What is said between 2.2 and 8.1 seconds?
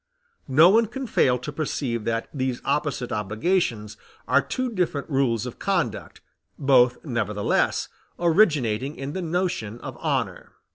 these opposite obligations are two different rules of conduct, both nevertheless